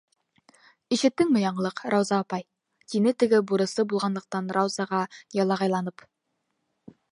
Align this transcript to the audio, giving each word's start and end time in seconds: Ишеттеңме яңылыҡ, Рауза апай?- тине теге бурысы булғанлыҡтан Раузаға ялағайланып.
Ишеттеңме 0.95 1.43
яңылыҡ, 1.43 1.81
Рауза 1.95 2.17
апай?- 2.25 2.45
тине 2.93 3.13
теге 3.23 3.41
бурысы 3.53 3.87
булғанлыҡтан 3.93 4.49
Раузаға 4.59 5.05
ялағайланып. 5.43 6.09